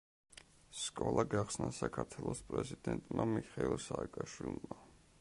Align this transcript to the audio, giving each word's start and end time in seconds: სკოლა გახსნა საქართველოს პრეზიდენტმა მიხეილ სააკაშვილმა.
სკოლა 0.83 1.25
გახსნა 1.33 1.69
საქართველოს 1.81 2.43
პრეზიდენტმა 2.49 3.31
მიხეილ 3.37 3.81
სააკაშვილმა. 3.91 4.85